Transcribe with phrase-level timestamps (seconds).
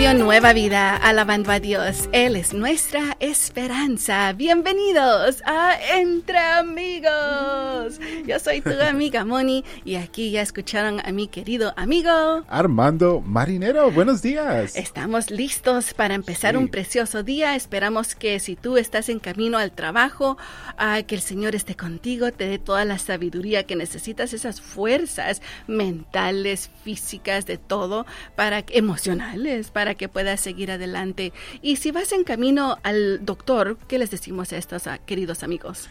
[0.00, 2.08] Radio Nueva Vida, alabando a Dios.
[2.12, 4.32] Él es nuestra esperanza.
[4.32, 8.00] Bienvenidos a Entre Amigos.
[8.26, 12.10] Yo soy tu amiga Moni y aquí ya escucharon a mi querido amigo
[12.48, 13.90] Armando Marinero.
[13.90, 14.74] Buenos días.
[14.74, 17.54] Estamos listos para empezar un precioso día.
[17.54, 20.38] Esperamos que si tú estás en camino al trabajo,
[20.78, 25.42] uh, que el Señor esté contigo, te dé toda la sabiduría que necesitas, esas fuerzas
[25.66, 31.32] mentales, físicas, de todo, para emocionales para que puedas seguir adelante.
[31.62, 35.88] Y si vas en camino al doctor, ¿qué les decimos a estos queridos amigos?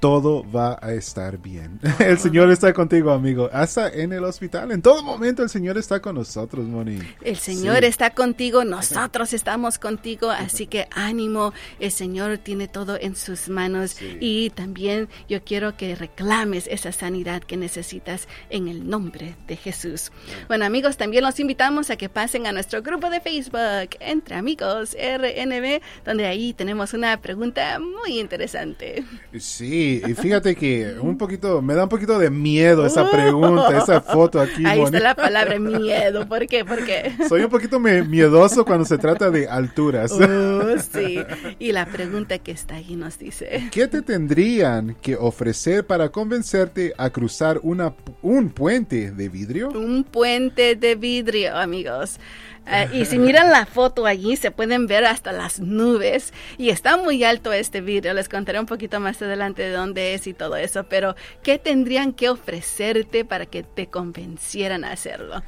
[0.00, 1.78] Todo va a estar bien.
[1.98, 3.50] El Señor está contigo, amigo.
[3.52, 4.72] Hasta en el hospital.
[4.72, 6.98] En todo momento el Señor está con nosotros, Moni.
[7.22, 11.52] El Señor está contigo, nosotros estamos contigo, así que ánimo.
[11.78, 17.42] El Señor tiene todo en sus manos y también yo quiero que reclames esa sanidad
[17.42, 20.10] que necesitas en el nombre de Jesús.
[20.48, 24.96] Bueno, amigos, también los invitamos a que pasen a nuestro grupo de Facebook, Entre Amigos
[24.96, 29.04] RNB, donde ahí tenemos una pregunta muy interesante.
[29.38, 34.00] Sí, y, fíjate que un poquito, me da un poquito de miedo esa pregunta, esa
[34.00, 34.64] foto aquí.
[34.64, 36.26] Ahí está la palabra miedo.
[36.28, 36.64] ¿Por qué?
[36.64, 37.12] ¿Por qué?
[37.28, 40.12] Soy un poquito miedoso cuando se trata de alturas.
[40.12, 41.18] Uh, sí.
[41.58, 43.68] Y la pregunta que está ahí nos dice.
[43.70, 49.70] ¿Qué te tendrían que ofrecer para convencerte a cruzar una, un puente de vidrio?
[49.70, 52.18] Un puente de vidrio, amigos.
[52.66, 56.32] Ah, y si miran la foto allí, se pueden ver hasta las nubes.
[56.58, 58.14] Y está muy alto este vidrio.
[58.14, 60.84] Les contaré un poquito más adelante de dónde es y todo eso.
[60.84, 65.42] Pero, ¿qué tendrían que ofrecerte para que te convencieran a hacerlo?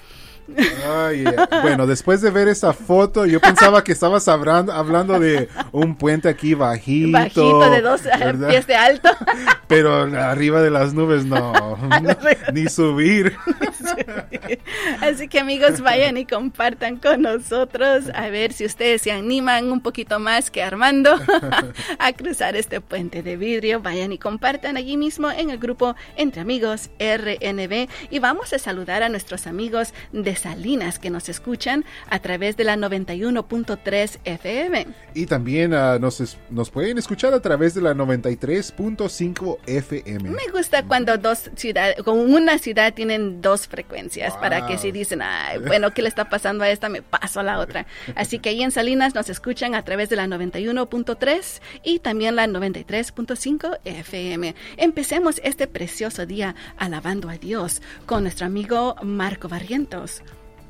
[1.63, 6.29] Bueno, después de ver esa foto, yo pensaba que estabas hablando, hablando de un puente
[6.29, 7.13] aquí bajito.
[7.13, 8.03] Bajito de dos
[8.49, 9.11] pies de alto.
[9.69, 11.53] Pero arriba de las nubes no,
[12.53, 13.37] ni subir.
[15.01, 19.81] Así que amigos, vayan y compartan con nosotros a ver si ustedes se animan un
[19.81, 21.19] poquito más que Armando
[21.99, 23.81] a cruzar este puente de vidrio.
[23.81, 29.03] Vayan y compartan allí mismo en el grupo Entre Amigos RNB y vamos a saludar
[29.03, 34.87] a nuestros amigos de Salinas que nos escuchan a través de la 91.3 FM.
[35.15, 40.31] Y también uh, nos, nos pueden escuchar a través de la 93.5 FM.
[40.31, 45.23] Me gusta cuando dos ciudades, con una ciudad tienen dos frecuencias para que si dicen,
[45.23, 46.89] Ay, bueno, ¿qué le está pasando a esta?
[46.89, 47.87] Me paso a la otra.
[48.17, 52.47] Así que ahí en Salinas nos escuchan a través de la 91.3 y también la
[52.47, 54.55] 93.5 FM.
[54.77, 60.23] Empecemos este precioso día alabando a Dios con nuestro amigo Marco Barrientos.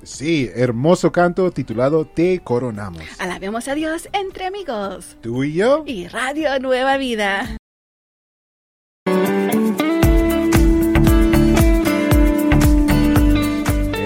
[0.03, 3.05] Sí, hermoso canto titulado Te coronamos.
[3.21, 5.17] Alabemos a Dios entre amigos.
[5.21, 5.85] Tú y yo.
[5.87, 7.57] Y Radio Nueva Vida.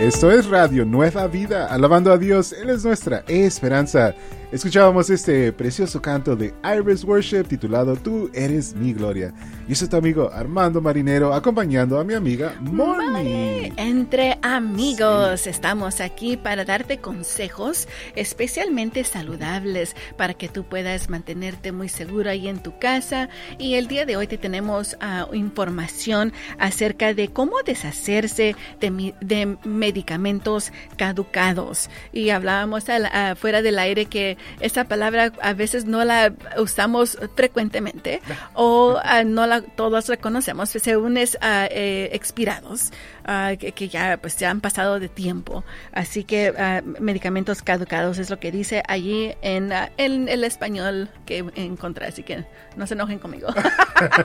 [0.06, 4.14] Esto es Radio Nueva Vida, alabando a Dios, Él es nuestra esperanza.
[4.52, 9.34] Escuchábamos este precioso canto de Iris Worship titulado Tú eres mi gloria.
[9.68, 13.72] Y soy tu amigo Armando Marinero acompañando a mi amiga Moni.
[13.76, 21.88] Entre amigos, estamos aquí para darte consejos especialmente saludables para que tú puedas mantenerte muy
[21.88, 23.28] seguro ahí en tu casa.
[23.58, 29.58] Y el día de hoy te tenemos uh, información acerca de cómo deshacerse de, de
[29.64, 31.90] medicamentos caducados.
[32.12, 37.18] Y hablábamos al, uh, fuera del aire que esa palabra a veces no la usamos
[37.34, 38.20] frecuentemente
[38.54, 42.92] o uh, no la todos reconocemos según es uh, eh, expirados
[43.26, 45.64] uh, que, que, ya pues ya han pasado de tiempo.
[45.92, 46.52] Así que
[47.00, 52.44] medicamentos caducados es lo que dice allí en, en el español que encontré así que
[52.76, 53.48] no se enojen conmigo.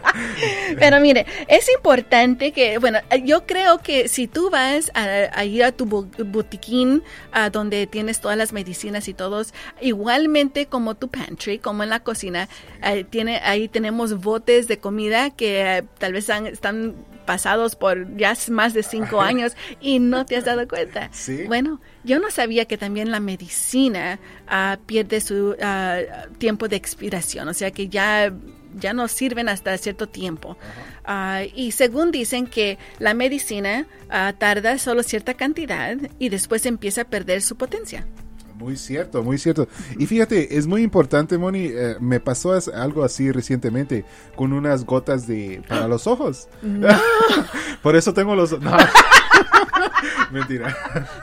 [0.79, 5.63] Pero mire es importante que bueno yo creo que si tú vas a, a ir
[5.63, 7.03] a tu botiquín
[7.51, 12.01] donde tienes todas las medicinas y todos igual igualmente como tu pantry, como en la
[12.01, 12.49] cocina,
[13.09, 16.95] tiene, ahí tenemos botes de comida que tal vez están
[17.25, 21.09] pasados por ya más de cinco años y no te has dado cuenta.
[21.13, 21.43] ¿Sí?
[21.47, 27.47] Bueno, yo no sabía que también la medicina uh, pierde su uh, tiempo de expiración,
[27.47, 28.33] o sea que ya
[28.73, 30.57] ya no sirven hasta cierto tiempo.
[31.05, 33.85] Uh, y según dicen que la medicina
[34.37, 38.05] tarda solo cierta cantidad y después empieza a perder su potencia.
[38.61, 39.67] Muy cierto, muy cierto.
[39.97, 44.05] Y fíjate, es muy importante, Moni, eh, me pasó algo así recientemente
[44.35, 46.47] con unas gotas de para los ojos.
[46.61, 46.87] No.
[47.81, 48.71] Por eso tengo los no.
[50.31, 50.77] Mentira.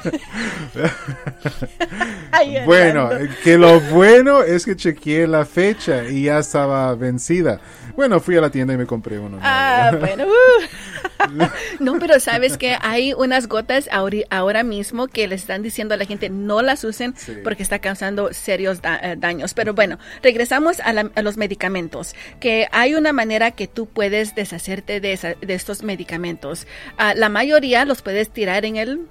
[2.67, 3.11] bueno,
[3.45, 7.61] que lo bueno es que chequeé la fecha y ya estaba vencida.
[7.95, 9.39] Bueno, fui a la tienda y me compré uno.
[9.43, 10.25] Ah, bueno.
[10.25, 10.63] Uh.
[11.81, 16.05] no, pero sabes que hay unas gotas ahora mismo que le están diciendo a la
[16.05, 19.55] gente no las usen porque está causando serios eh, daños.
[19.55, 20.93] Pero bueno, regresamos a,
[21.23, 25.19] los medicamentos, que hay una manera que tú puedes deshacerte de,
[25.49, 26.67] estos medicamentos.
[26.97, 29.09] Ah, la mayoría los puedes tirar en el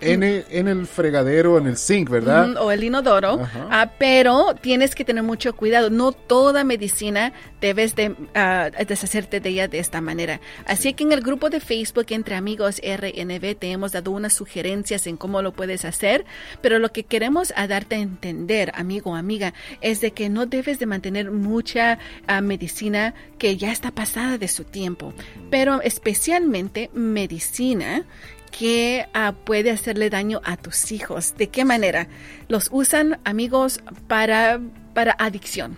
[0.00, 2.56] en el, en el fregadero, en el sink, ¿verdad?
[2.56, 3.40] o el inodoro,
[3.70, 5.90] ah, pero tienes que tener mucho cuidado.
[5.90, 10.40] No toda medicina debes de uh, deshacerte de ella de esta manera.
[10.66, 15.06] Así que en el grupo de Facebook entre amigos RNB te hemos dado unas sugerencias
[15.06, 16.24] en cómo lo puedes hacer,
[16.60, 20.46] pero lo que queremos a darte a entender, amigo o amiga, es de que no
[20.46, 25.12] debes de mantener mucha ah, medicina que ya está pasada de su tiempo,
[25.50, 28.04] pero especialmente medicina
[28.48, 31.34] que ah, puede hacerle daño a tus hijos.
[31.36, 32.08] ¿De qué manera?
[32.48, 34.60] Los usan amigos para,
[34.94, 35.76] para adicción.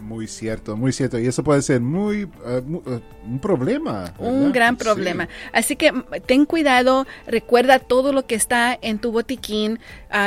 [0.00, 1.18] Muy cierto, muy cierto.
[1.18, 4.14] Y eso puede ser muy, ah, ah, un problema.
[4.18, 5.28] Un gran problema.
[5.52, 9.80] Así que mm, ten cuidado, recuerda todo lo que está en tu botiquín,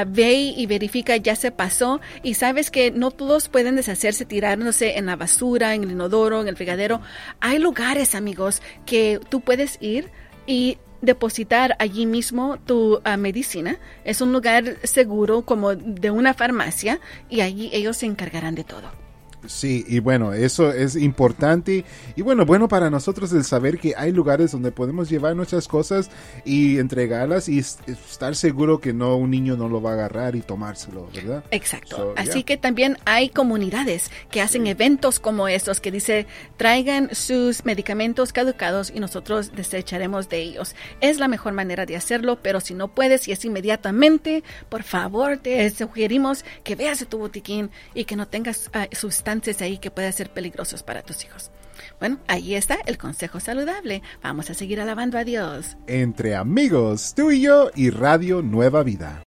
[0.08, 2.02] ve y verifica, ya se pasó.
[2.22, 6.48] Y sabes que no todos pueden deshacerse tirándose en la basura, en el inodoro, en
[6.48, 7.02] el fregadero.
[7.40, 10.12] Hay lugares, amigos, que tú puedes ir
[10.46, 13.78] y depositar allí mismo tu ah, medicina.
[14.04, 17.00] Es un lugar seguro como de una farmacia
[17.30, 19.01] y allí ellos se encargarán de todo.
[19.48, 21.84] Sí, y bueno, eso es importante
[22.16, 26.12] y bueno, bueno para nosotros el saber que hay lugares donde podemos llevar nuestras cosas
[26.46, 30.42] y entregarlas y estar seguro que no un niño no lo va a agarrar y
[30.42, 31.44] tomárselo, ¿verdad?
[31.50, 32.14] Exacto.
[32.18, 36.28] Así que también hay comunidades que hacen eventos como estos que dice
[36.58, 40.76] traigan sus medicamentos caducados y nosotros desecharemos de ellos.
[41.00, 45.38] Es la mejor manera de hacerlo, pero si no puedes y es inmediatamente, por favor
[45.38, 49.31] te sugerimos que veas tu botiquín y que no tengas uh, sustancias
[49.62, 51.52] ahí que pueden ser peligrosos para tus hijos.
[52.00, 54.02] Bueno, ahí está el consejo saludable.
[54.22, 55.78] Vamos a seguir alabando a Dios.
[55.88, 59.24] Entre amigos, tú y yo y Radio Nueva Vida.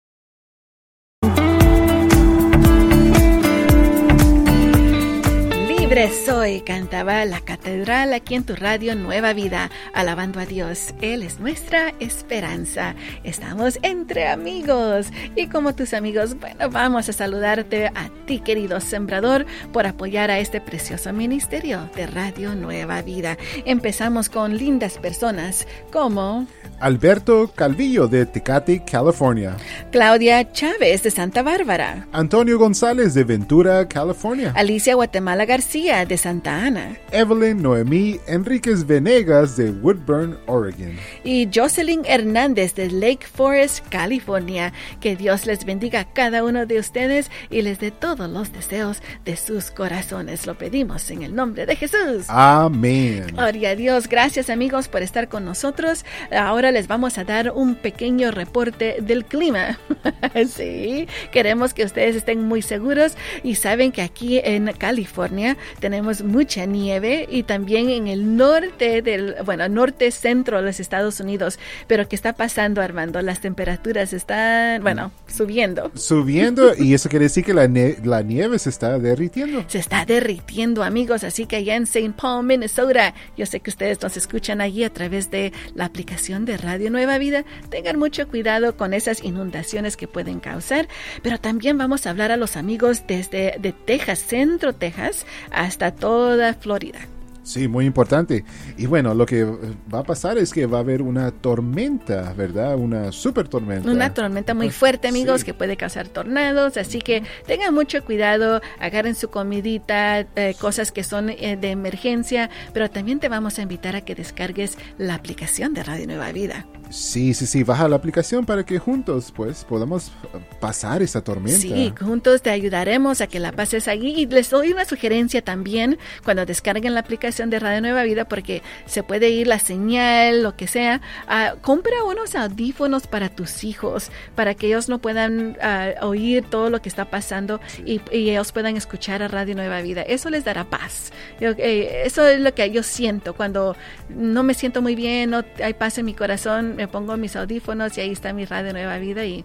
[5.90, 10.94] Libre soy, cantaba la catedral aquí en tu radio Nueva Vida, alabando a Dios.
[11.00, 12.94] Él es nuestra esperanza.
[13.24, 19.46] Estamos entre amigos y como tus amigos, bueno, vamos a saludarte a ti, querido sembrador,
[19.72, 23.36] por apoyar a este precioso ministerio de Radio Nueva Vida.
[23.64, 26.46] Empezamos con lindas personas como
[26.78, 29.56] Alberto Calvillo de Tecate, California.
[29.90, 32.06] Claudia Chávez de Santa Bárbara.
[32.12, 34.52] Antonio González de Ventura, California.
[34.54, 36.98] Alicia Guatemala García de Santa Ana.
[37.10, 40.94] Evelyn Noemí Enríquez Venegas de Woodburn, Oregon.
[41.24, 44.74] Y Jocelyn Hernández de Lake Forest, California.
[45.00, 49.02] Que Dios les bendiga a cada uno de ustedes y les dé todos los deseos
[49.24, 50.46] de sus corazones.
[50.46, 52.26] Lo pedimos en el nombre de Jesús.
[52.28, 53.28] Amén.
[53.32, 54.06] Gloria a Dios.
[54.06, 56.04] Gracias amigos por estar con nosotros.
[56.30, 59.78] Ahora les vamos a dar un pequeño reporte del clima.
[60.46, 66.66] sí, queremos que ustedes estén muy seguros y saben que aquí en California tenemos mucha
[66.66, 71.58] nieve y también en el norte del, bueno, norte centro de los Estados Unidos.
[71.86, 73.20] Pero ¿qué está pasando, Armando?
[73.22, 75.90] Las temperaturas están, bueno, subiendo.
[75.94, 77.68] Subiendo y eso quiere decir que la,
[78.02, 79.64] la nieve se está derritiendo.
[79.68, 81.24] Se está derritiendo, amigos.
[81.24, 82.14] Así que allá en St.
[82.20, 86.56] Paul, Minnesota, yo sé que ustedes nos escuchan allí a través de la aplicación de
[86.56, 90.88] Radio Nueva Vida, tengan mucho cuidado con esas inundaciones que pueden causar,
[91.22, 95.26] pero también vamos a hablar a los amigos desde de Texas, Centro Texas,
[95.60, 97.00] hasta toda Florida.
[97.42, 98.44] Sí, muy importante.
[98.76, 102.76] Y bueno, lo que va a pasar es que va a haber una tormenta, ¿verdad?
[102.76, 103.90] Una super tormenta.
[103.90, 106.76] Una tormenta muy fuerte, amigos, que puede causar tornados.
[106.76, 112.50] Así que tengan mucho cuidado, agarren su comidita, eh, cosas que son eh, de emergencia,
[112.72, 116.66] pero también te vamos a invitar a que descargues la aplicación de Radio Nueva Vida.
[116.90, 120.10] Sí, sí, sí, baja la aplicación para que juntos pues podamos
[120.58, 121.60] pasar esa tormenta.
[121.60, 125.98] Sí, juntos te ayudaremos a que la pases allí y les doy una sugerencia también
[126.24, 130.56] cuando descarguen la aplicación de Radio Nueva Vida porque se puede ir la señal, lo
[130.56, 131.00] que sea.
[131.28, 136.70] Uh, compra unos audífonos para tus hijos para que ellos no puedan ah, oír todo
[136.70, 140.02] lo que está pasando y, ellos puedan escuchar a Radio Nueva Vida.
[140.02, 141.12] Eso les dará paz.
[141.40, 143.76] Eh, eso es lo que yo siento cuando
[144.08, 147.96] no me siento muy bien, no hay paz en mi corazón me pongo mis audífonos
[147.98, 149.44] y ahí está mi radio Nueva Vida y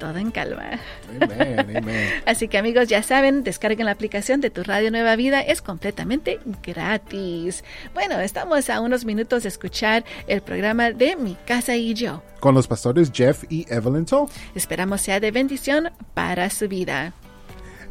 [0.00, 0.80] todo en calma.
[2.26, 6.40] Así que amigos, ya saben, descarguen la aplicación de tu Radio Nueva Vida, es completamente
[6.60, 7.62] gratis.
[7.94, 12.20] Bueno, estamos a unos minutos de escuchar el programa de Mi Casa y Yo.
[12.40, 14.28] Con los pastores Jeff y Evelyn Toll.
[14.56, 17.12] Esperamos sea de bendición para su vida.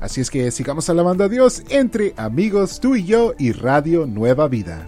[0.02, 4.50] Así es que sigamos alabando a Dios entre amigos, tú y yo y Radio Nueva
[4.50, 4.86] Vida.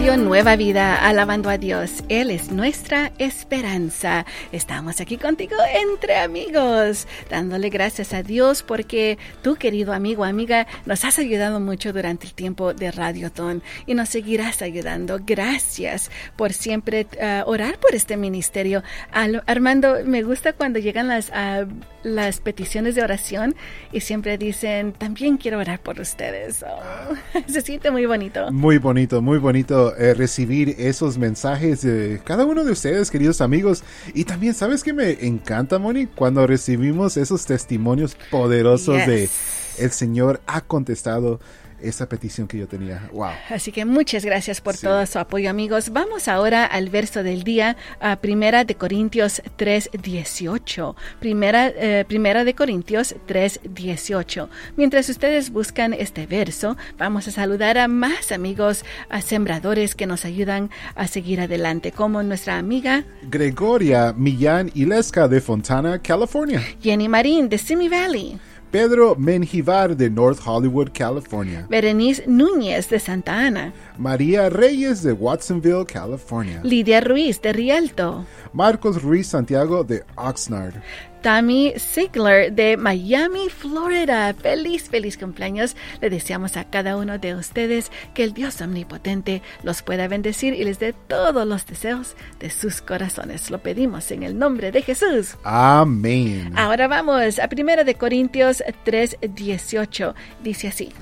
[0.00, 2.02] Nueva vida, alabando a Dios.
[2.08, 4.24] Él es nuestra esperanza.
[4.50, 11.04] Estamos aquí contigo entre amigos, dándole gracias a Dios porque tú, querido amigo, amiga, nos
[11.04, 15.20] has ayudado mucho durante el tiempo de Radioton y nos seguirás ayudando.
[15.24, 18.82] Gracias por siempre uh, orar por este ministerio.
[19.12, 21.68] Al, Armando, me gusta cuando llegan las, uh,
[22.02, 23.54] las peticiones de oración
[23.92, 26.64] y siempre dicen, también quiero orar por ustedes.
[26.64, 28.50] Oh, se siente muy bonito.
[28.50, 33.82] Muy bonito, muy bonito eh, recibir esos mensajes de cada uno de ustedes, queridos amigos.
[34.14, 36.06] Y también, ¿sabes qué me encanta, Moni?
[36.06, 39.06] Cuando recibimos esos testimonios poderosos yes.
[39.06, 39.30] de
[39.78, 41.40] el Señor ha contestado
[41.82, 43.08] esa petición que yo tenía.
[43.12, 43.30] Wow.
[43.48, 44.86] Así que muchas gracias por sí.
[44.86, 45.90] todo su apoyo, amigos.
[45.90, 50.94] Vamos ahora al verso del día, a Primera de Corintios 3:18.
[51.20, 54.48] Primera eh, Primera de Corintios 3:18.
[54.76, 60.24] Mientras ustedes buscan este verso, vamos a saludar a más amigos a sembradores que nos
[60.24, 66.62] ayudan a seguir adelante, como nuestra amiga Gregoria Millán Ilesca de Fontana, California.
[66.82, 68.38] Jenny Marín de Simi Valley.
[68.70, 71.66] Pedro Menjivar de North Hollywood, California.
[71.68, 73.72] Berenice Núñez de Santa Ana.
[73.98, 76.60] María Reyes de Watsonville, California.
[76.62, 78.24] Lidia Ruiz de Rialto.
[78.52, 80.74] Marcos Ruiz Santiago de Oxnard.
[81.22, 84.32] Tammy Sigler de Miami, Florida.
[84.34, 85.76] Feliz, feliz cumpleaños.
[86.00, 90.64] Le deseamos a cada uno de ustedes que el Dios omnipotente los pueda bendecir y
[90.64, 93.50] les dé todos los deseos de sus corazones.
[93.50, 95.36] Lo pedimos en el nombre de Jesús.
[95.44, 96.52] Amén.
[96.56, 100.14] Ahora vamos a 1 de Corintios 3:18.
[100.42, 100.92] Dice así.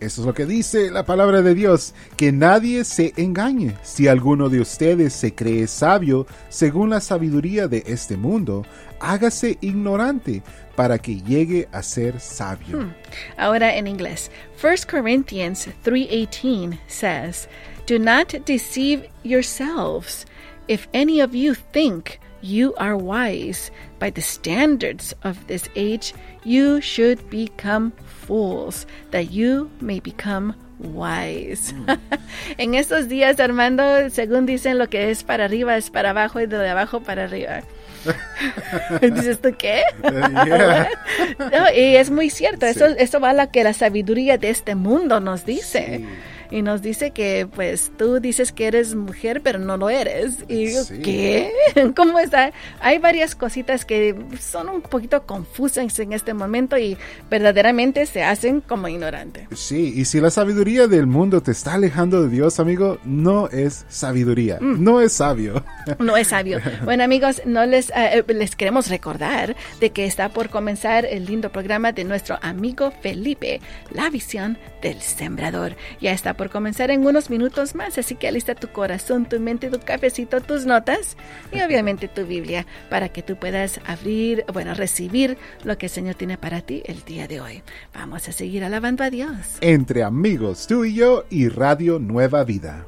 [0.00, 3.76] Eso es lo que dice la palabra de Dios, que nadie se engañe.
[3.82, 8.64] Si alguno de ustedes se cree sabio según la sabiduría de este mundo,
[9.00, 10.42] hágase ignorante
[10.76, 12.80] para que llegue a ser sabio.
[12.80, 12.94] Hmm.
[13.36, 14.30] Ahora en inglés.
[14.62, 17.48] 1 Corinthians 3:18 says,
[17.86, 20.26] "Do not deceive yourselves.
[20.66, 26.80] If any of you think you are wise by the standards of this age, you
[26.80, 31.72] should become fools, that you may become wise.
[31.72, 31.98] Mm.
[32.58, 36.46] en estos días, Armando, según dicen, lo que es para arriba es para abajo y
[36.46, 37.62] de abajo para arriba.
[39.00, 39.82] Dices tú qué?
[40.02, 40.90] Yeah.
[41.38, 42.66] no, y es muy cierto.
[42.66, 42.72] Sí.
[42.72, 46.00] Eso, eso va a lo que la sabiduría de este mundo nos dice.
[46.00, 46.06] Sí
[46.54, 50.66] y nos dice que pues tú dices que eres mujer pero no lo eres y
[50.66, 51.00] digo, sí.
[51.02, 51.52] ¿qué?
[51.96, 52.52] ¿cómo está?
[52.80, 56.96] hay varias cositas que son un poquito confusas en este momento y
[57.28, 62.22] verdaderamente se hacen como ignorantes sí y si la sabiduría del mundo te está alejando
[62.22, 64.84] de Dios amigo no es sabiduría mm.
[64.84, 65.64] no es sabio
[65.98, 70.50] no es sabio bueno amigos no les uh, les queremos recordar de que está por
[70.50, 76.43] comenzar el lindo programa de nuestro amigo Felipe la visión del sembrador ya está por
[76.50, 80.66] comenzar en unos minutos más, así que alista tu corazón, tu mente, tu cafecito, tus
[80.66, 81.16] notas
[81.52, 86.14] y obviamente tu Biblia para que tú puedas abrir, bueno, recibir lo que el Señor
[86.14, 87.62] tiene para ti el día de hoy.
[87.94, 89.58] Vamos a seguir alabando a Dios.
[89.60, 92.86] Entre amigos, tú y yo y Radio Nueva Vida.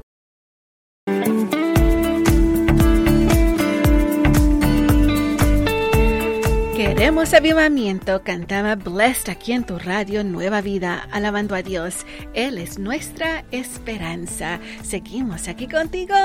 [6.97, 12.07] Queremos avivamiento, cantaba Blessed aquí en tu radio Nueva Vida, alabando a Dios.
[12.33, 14.59] Él es nuestra esperanza.
[14.81, 16.15] Seguimos aquí contigo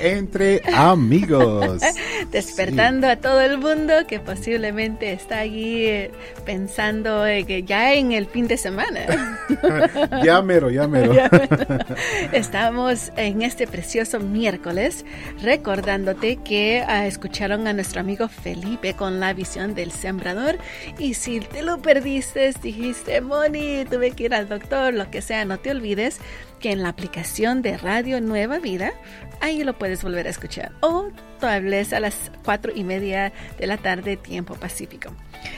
[0.00, 1.80] entre amigos.
[2.30, 3.12] Despertando sí.
[3.12, 6.10] a todo el mundo que posiblemente está allí eh,
[6.44, 9.38] pensando eh, que ya en el fin de semana.
[10.24, 11.14] ya mero, ya mero.
[11.14, 11.84] ya mero.
[12.32, 15.04] Estamos en este precioso miércoles
[15.42, 20.58] recordándote que uh, escucharon a nuestro amigo Felipe con la visión del sembrador
[20.98, 25.44] y si te lo perdiste, dijiste, Moni, tuve que ir al doctor, lo que sea,
[25.44, 26.20] no te olvides
[26.60, 28.92] que en la aplicación de Radio Nueva Vida,
[29.40, 30.72] ahí lo puedes volver a escuchar.
[30.80, 31.08] O
[31.40, 35.10] tal vez a las cuatro y media de la tarde, tiempo pacífico.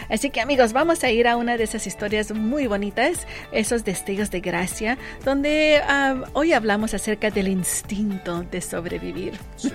[0.09, 4.31] Así que amigos, vamos a ir a una de esas historias muy bonitas, esos destellos
[4.31, 9.35] de gracia, donde uh, hoy hablamos acerca del instinto de sobrevivir.
[9.57, 9.71] Sí.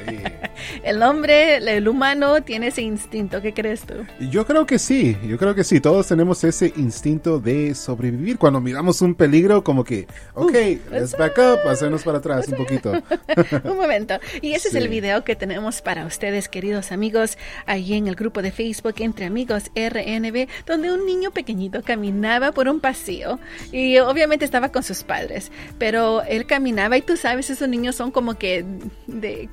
[0.84, 3.42] el hombre, el humano, tiene ese instinto.
[3.42, 3.96] ¿Qué crees tú?
[4.32, 5.80] Yo creo que sí, yo creo que sí.
[5.80, 8.38] Todos tenemos ese instinto de sobrevivir.
[8.38, 12.56] Cuando miramos un peligro, como que, ok, uh, let's back up, hacernos para atrás un
[12.56, 12.92] poquito.
[13.64, 14.20] un momento.
[14.42, 14.78] Y ese sí.
[14.78, 18.96] es el video que tenemos para ustedes, queridos amigos, ahí en el grupo de Facebook
[19.00, 23.40] Entre Amigos RNB, donde un niño pequeñito caminaba por un pasillo
[23.72, 28.12] y obviamente estaba con sus padres, pero él caminaba y tú sabes, esos niños son
[28.12, 28.66] como que
[29.08, 29.50] de,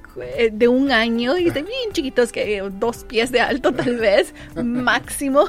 [0.52, 5.48] de un año y de bien chiquitos, que dos pies de alto tal vez, máximo.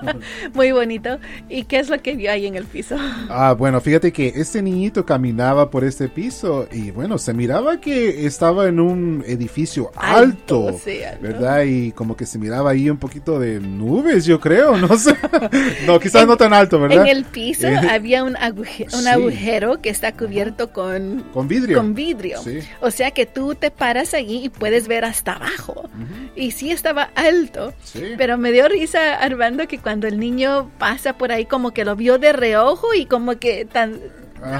[0.54, 1.18] Muy bonito.
[1.48, 2.96] ¿Y qué es lo que vio ahí en el piso?
[3.28, 8.26] Ah, bueno, fíjate que este niñito caminaba por este piso y bueno, se miraba que
[8.26, 10.78] estaba en un edificio alto,
[11.20, 11.62] ¿verdad?
[11.64, 15.14] Y como que se miraba ahí un poquito de nubes, yo creo, no sé.
[15.86, 17.02] no, quizás no tan alto, ¿verdad?
[17.02, 21.76] En el piso eh, había un, un agujero que está cubierto con, con vidrio.
[21.78, 22.40] Con vidrio.
[22.80, 25.88] O sea que tú te paras allí y puedes ver hasta abajo.
[26.36, 27.72] Y sí estaba alto,
[28.16, 31.96] pero me dio risa Armando que cuando el niño pasa por ahí como que lo
[31.96, 34.00] vio de reojo y como que tan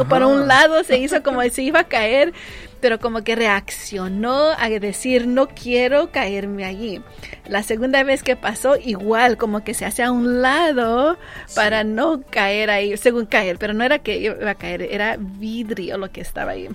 [0.08, 2.32] por un lado se hizo como si iba a caer,
[2.80, 7.00] pero como que reaccionó a decir no quiero caerme allí.
[7.46, 11.16] La segunda vez que pasó, igual, como que se hace a un lado
[11.54, 15.98] para no caer ahí, según caer, pero no era que iba a caer, era vidrio
[15.98, 16.68] lo que estaba ahí.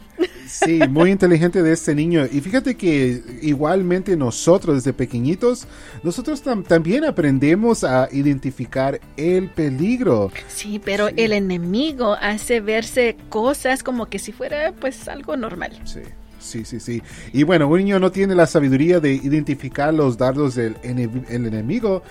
[0.48, 2.26] Sí, muy inteligente de este niño.
[2.32, 5.68] Y fíjate que igualmente nosotros desde pequeñitos,
[6.04, 10.32] nosotros también aprendemos a identificar el peligro.
[10.48, 15.80] Sí, pero el enemigo hace verse cosas como que si fuera pues algo normal.
[15.86, 15.95] Sí.
[16.40, 17.02] Sí, sí, sí.
[17.34, 22.04] Y bueno, un niño no tiene la sabiduría de identificar los dardos del enemigo,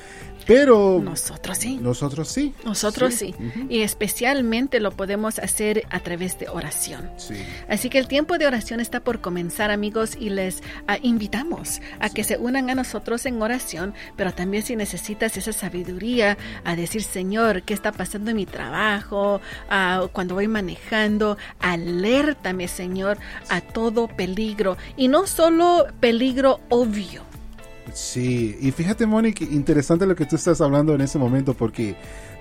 [0.47, 1.79] pero nosotros sí.
[1.81, 2.55] Nosotros sí.
[2.65, 3.35] Nosotros sí.
[3.69, 7.11] Y especialmente lo podemos hacer a través de oración.
[7.69, 12.11] Así que el tiempo de oración está por comenzar, amigos, y les ah, invitamos a
[12.11, 17.03] que se unan a nosotros en oración, pero también si necesitas esa sabiduría a decir,
[17.03, 19.41] Señor, ¿qué está pasando en mi trabajo?
[19.71, 24.77] Ah, cuando voy manejando, alértame, Señor, a todo peligro.
[24.97, 27.34] Y no solo peligro obvio
[27.93, 31.97] Sí, y fíjate, Mónica, interesante lo que tú estás hablando en ese momento porque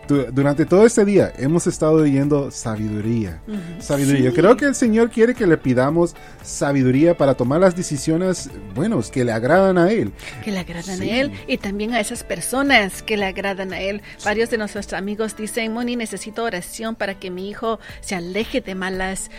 [0.08, 3.42] durante todo este día hemos estado leyendo sabiduría.
[3.80, 4.26] Sabiduría.
[4.26, 9.10] Yo creo que el Señor quiere que le pidamos sabiduría para tomar las decisiones, buenos,
[9.10, 10.12] que le agradan a Él.
[10.44, 14.02] Que le agradan a Él y también a esas personas que le agradan a Él.
[14.24, 18.76] Varios de nuestros amigos dicen, Moni, necesito oración para que mi hijo se aleje de
[18.76, 19.32] malas